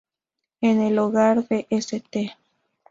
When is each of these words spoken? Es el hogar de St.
Es 0.61 0.77
el 0.79 0.97
hogar 0.97 1.47
de 1.47 1.67
St. 1.69 2.35